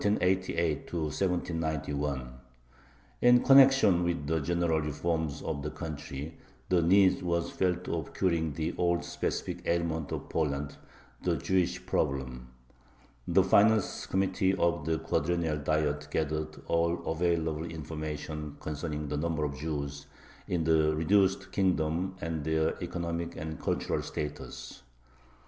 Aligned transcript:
In 0.03 0.17
connection 0.17 1.57
with 4.03 4.27
the 4.27 4.41
general 4.43 4.81
reforms 4.81 5.41
of 5.43 5.61
the 5.61 5.69
country 5.69 6.39
the 6.69 6.81
need 6.81 7.21
was 7.21 7.51
felt 7.51 7.87
of 7.87 8.11
curing 8.11 8.53
the 8.53 8.73
old 8.79 9.05
specific 9.05 9.61
ailment 9.67 10.11
of 10.11 10.27
Poland, 10.27 10.75
the 11.21 11.35
Jewish 11.37 11.85
Problem. 11.85 12.47
The 13.27 13.43
finance 13.43 14.07
committee 14.07 14.55
of 14.55 14.87
the 14.87 14.97
Quadrennial 14.97 15.57
Diet 15.59 16.07
gathered 16.09 16.59
all 16.65 17.05
available 17.05 17.65
information 17.65 18.57
concerning 18.59 19.07
the 19.07 19.17
number 19.17 19.43
of 19.43 19.55
Jews 19.55 20.07
in 20.47 20.63
the 20.63 20.95
reduced 20.95 21.51
kingdom 21.51 22.15
and 22.21 22.43
their 22.43 22.73
economic 22.83 23.35
and 23.35 23.59
cultural 23.61 24.01
status. 24.01 24.81